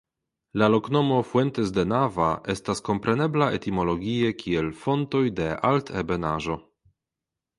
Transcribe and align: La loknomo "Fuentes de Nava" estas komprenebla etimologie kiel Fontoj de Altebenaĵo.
La 0.59 0.67
loknomo 0.75 1.17
"Fuentes 1.31 1.73
de 1.73 1.83
Nava" 1.89 2.29
estas 2.53 2.81
komprenebla 2.87 3.49
etimologie 3.57 4.33
kiel 4.43 4.73
Fontoj 4.85 5.23
de 5.41 5.53
Altebenaĵo. 5.73 6.57